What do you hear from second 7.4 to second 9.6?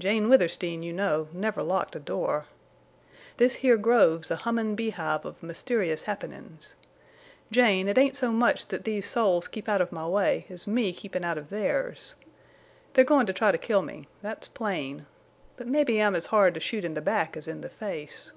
Jane, it ain't so much that these spies